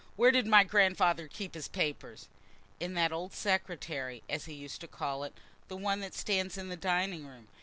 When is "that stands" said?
5.99-6.57